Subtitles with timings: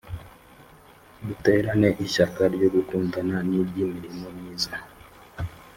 [1.25, 4.73] duterane ishyaka ryo gukundana n iry imirimo myiza